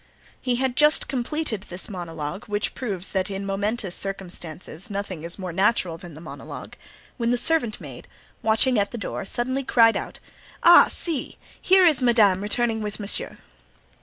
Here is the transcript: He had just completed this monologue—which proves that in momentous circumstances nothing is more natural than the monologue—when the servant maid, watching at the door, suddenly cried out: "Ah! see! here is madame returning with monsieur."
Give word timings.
He 0.41 0.55
had 0.55 0.75
just 0.75 1.07
completed 1.07 1.67
this 1.69 1.87
monologue—which 1.87 2.73
proves 2.73 3.09
that 3.09 3.29
in 3.29 3.45
momentous 3.45 3.93
circumstances 3.95 4.89
nothing 4.89 5.21
is 5.21 5.37
more 5.37 5.53
natural 5.53 5.99
than 5.99 6.15
the 6.15 6.21
monologue—when 6.21 7.29
the 7.29 7.37
servant 7.37 7.79
maid, 7.79 8.07
watching 8.41 8.79
at 8.79 8.89
the 8.89 8.97
door, 8.97 9.25
suddenly 9.25 9.63
cried 9.63 9.95
out: 9.95 10.19
"Ah! 10.63 10.87
see! 10.89 11.37
here 11.61 11.85
is 11.85 12.01
madame 12.01 12.41
returning 12.41 12.81
with 12.81 12.99
monsieur." 12.99 13.37